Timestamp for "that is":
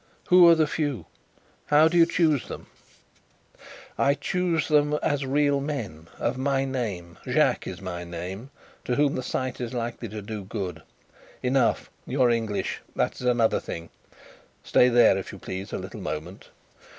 12.95-13.27